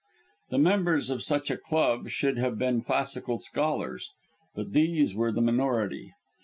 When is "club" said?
1.57-2.09